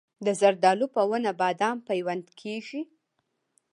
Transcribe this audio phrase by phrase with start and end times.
[0.25, 2.81] د زردالو په ونه بادام پیوند کیږي؟